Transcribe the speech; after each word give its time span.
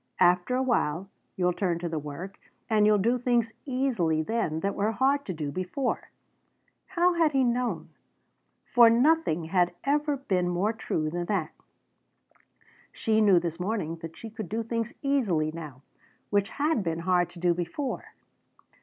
After 0.19 0.55
a 0.55 0.63
while 0.63 1.11
you'll 1.35 1.53
turn 1.53 1.77
to 1.77 1.87
the 1.87 1.99
work, 1.99 2.39
and 2.67 2.87
you'll 2.87 2.97
do 2.97 3.19
things 3.19 3.53
easily 3.67 4.23
then 4.23 4.61
that 4.61 4.73
were 4.73 4.93
hard 4.93 5.25
to 5.27 5.33
do 5.35 5.51
before." 5.51 6.09
How 6.87 7.13
had 7.13 7.33
he 7.33 7.43
known? 7.43 7.89
For 8.65 8.89
nothing 8.89 9.43
had 9.43 9.75
ever 9.83 10.17
been 10.17 10.49
more 10.49 10.73
true 10.73 11.11
than 11.11 11.25
that. 11.25 11.51
She 12.91 13.21
knew 13.21 13.39
this 13.39 13.59
morning 13.59 13.97
that 13.97 14.17
she 14.17 14.31
could 14.31 14.49
do 14.49 14.63
things 14.63 14.91
easily 15.03 15.51
now 15.51 15.83
which 16.31 16.49
had 16.49 16.81
been 16.81 17.01
hard 17.01 17.29
to 17.29 17.39
do 17.39 17.53
before. 17.53 18.05